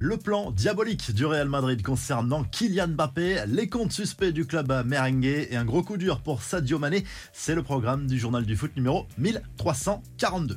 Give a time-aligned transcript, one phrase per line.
[0.00, 5.24] Le plan diabolique du Real Madrid concernant Kylian Mbappé, les comptes suspects du club merengue
[5.24, 8.76] et un gros coup dur pour Sadio Mané, c'est le programme du journal du foot
[8.76, 10.56] numéro 1342.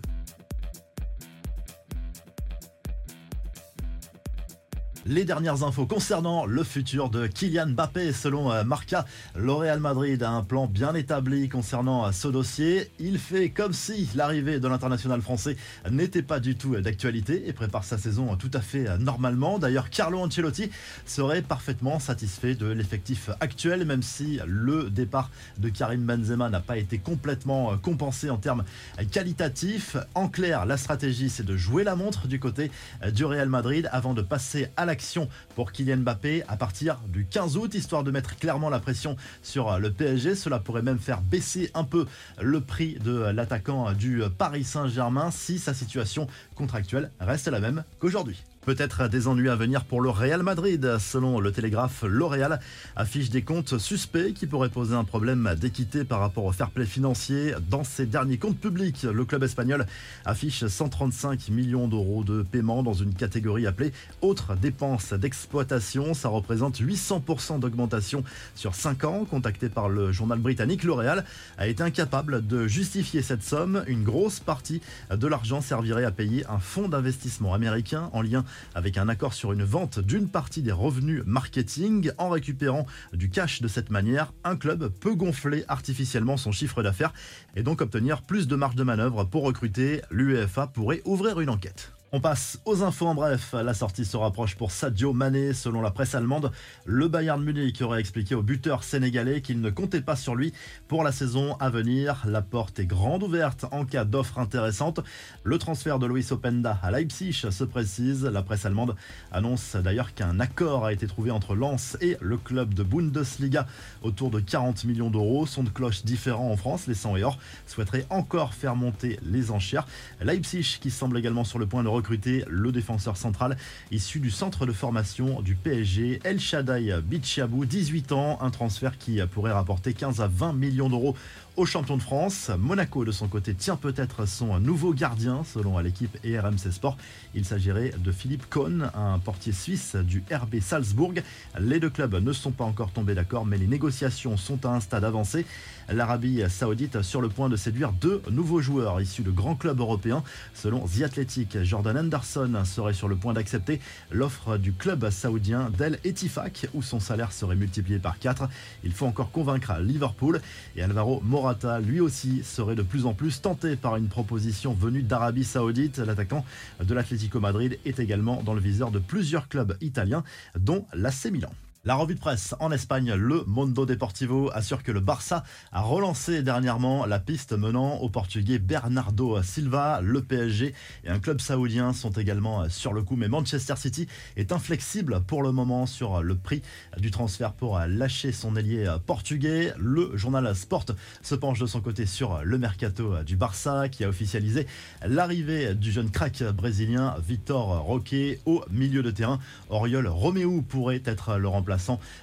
[5.08, 9.04] Les dernières infos concernant le futur de Kylian Mbappé selon euh, Marca,
[9.36, 12.92] le Real Madrid a un plan bien établi concernant euh, ce dossier.
[13.00, 15.58] Il fait comme si l'arrivée de l'international français
[15.90, 19.58] n'était pas du tout d'actualité et prépare sa saison tout à fait euh, normalement.
[19.58, 20.70] D'ailleurs, Carlo Ancelotti
[21.08, 26.78] serait parfaitement satisfait de l'effectif actuel, même si le départ de Karim Benzema n'a pas
[26.78, 28.64] été complètement compensé en termes
[29.12, 29.98] qualitatifs.
[30.14, 32.70] En clair, la stratégie, c'est de jouer la montre du côté
[33.12, 37.26] du Real Madrid avant de passer à la action pour Kylian Mbappé à partir du
[37.26, 40.36] 15 août, histoire de mettre clairement la pression sur le PSG.
[40.36, 42.06] Cela pourrait même faire baisser un peu
[42.40, 48.44] le prix de l'attaquant du Paris Saint-Germain si sa situation contractuelle reste la même qu'aujourd'hui.
[48.64, 50.98] Peut-être des ennuis à venir pour le Real Madrid.
[51.00, 52.60] Selon le Télégraphe, L'Oréal
[52.96, 56.86] affiche des comptes suspects qui pourraient poser un problème d'équité par rapport au fair play
[56.86, 57.56] financier.
[57.72, 59.88] Dans ses derniers comptes publics, le club espagnol
[60.26, 66.14] affiche 135 millions d'euros de paiement dans une catégorie appelée Autres dépenses d'exploitation.
[66.14, 69.26] Ça représente 800% d'augmentation sur 5 ans.
[69.26, 71.26] Contacté par le journal britannique, L'Oréal
[71.58, 73.84] a été incapable de justifier cette somme.
[73.88, 78.46] Une grosse partie de l'argent servirait à payer un fonds d'investissement américain en lien
[78.76, 82.12] avec un accord sur une vente d'une partie des revenus marketing.
[82.18, 87.14] En récupérant du cash de cette manière, un club peut gonfler artificiellement son chiffre d'affaires
[87.56, 90.02] et donc obtenir plus de marge de manœuvre pour recruter.
[90.12, 91.94] L'UEFA pourrait ouvrir une enquête.
[92.14, 93.54] On passe aux infos en bref.
[93.54, 95.54] La sortie se rapproche pour Sadio Mané.
[95.54, 96.52] Selon la presse allemande,
[96.84, 100.52] le Bayern Munich aurait expliqué au buteur sénégalais qu'il ne comptait pas sur lui
[100.90, 102.22] pour la saison à venir.
[102.26, 105.00] La porte est grande ouverte en cas d'offre intéressante.
[105.46, 108.26] Le transfert de Luis Openda à Leipzig se précise.
[108.26, 108.98] La presse allemande
[109.32, 113.68] annonce d'ailleurs qu'un accord a été trouvé entre Lens et le club de Bundesliga
[114.02, 115.46] autour de 40 millions d'euros.
[115.46, 116.88] Son de cloche différents en France.
[116.88, 119.88] Les 100 et or souhaiteraient encore faire monter les enchères.
[120.20, 123.56] Leipzig qui semble également sur le point de recruter le défenseur central
[123.92, 129.22] issu du centre de formation du PSG, El Shaddai Bichabou, 18 ans, un transfert qui
[129.28, 131.16] pourrait rapporter 15 à 20 millions d'euros
[131.58, 132.50] au champion de France.
[132.58, 136.98] Monaco, de son côté, tient peut-être son nouveau gardien, selon l'équipe et RMC Sport.
[137.36, 141.14] Il s'agirait de Philippe Cohn, un portier suisse du RB Salzbourg.
[141.60, 144.80] Les deux clubs ne sont pas encore tombés d'accord, mais les négociations sont à un
[144.80, 145.46] stade avancé.
[145.90, 150.24] L'Arabie saoudite sur le point de séduire deux nouveaux joueurs issus de grands clubs européens.
[150.54, 156.00] Selon The Athletic, Jordan Anderson serait sur le point d'accepter l'offre du club saoudien d'El
[156.06, 158.48] Etifak, où son salaire serait multiplié par 4.
[158.84, 160.42] Il faut encore convaincre Liverpool
[160.76, 165.02] et Alvaro Morata lui aussi, serait de plus en plus tenté par une proposition venue
[165.02, 165.98] d'Arabie Saoudite.
[165.98, 166.46] L'attaquant
[166.80, 170.24] de l'Atlético Madrid est également dans le viseur de plusieurs clubs italiens,
[170.56, 171.52] dont l'AC Milan.
[171.84, 176.44] La revue de presse en Espagne, le Mondo Deportivo assure que le Barça a relancé
[176.44, 180.00] dernièrement la piste menant au Portugais Bernardo Silva.
[180.04, 180.76] Le PSG
[181.06, 184.06] et un club saoudien sont également sur le coup, mais Manchester City
[184.38, 186.62] est inflexible pour le moment sur le prix
[187.00, 189.74] du transfert pour lâcher son ailier portugais.
[189.80, 190.86] Le journal Sport
[191.24, 194.68] se penche de son côté sur le mercato du Barça qui a officialisé
[195.04, 198.14] l'arrivée du jeune crack brésilien Vitor Roque
[198.46, 199.40] au milieu de terrain.
[199.72, 201.48] Oriol Romeu pourrait être le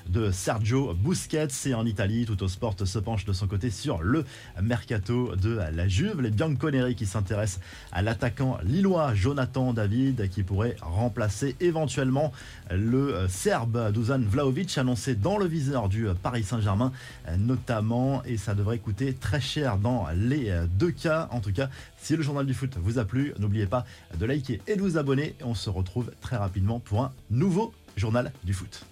[0.09, 1.49] de Sergio Busquets.
[1.67, 4.25] Et en Italie, tout au sport se penche de son côté sur le
[4.63, 6.21] mercato de la Juve.
[6.21, 7.61] Les Bianconeri qui s'intéressent
[7.93, 12.33] à l'attaquant lillois Jonathan David qui pourrait remplacer éventuellement
[12.71, 16.93] le Serbe Dusan Vlaovic annoncé dans le viseur du Paris Saint-Germain
[17.39, 21.29] notamment et ça devrait coûter très cher dans les deux cas.
[21.31, 21.69] En tout cas,
[22.01, 23.85] si le journal du foot vous a plu, n'oubliez pas
[24.19, 25.35] de liker et de vous abonner.
[25.43, 28.89] On se retrouve très rapidement pour un nouveau journal du foot.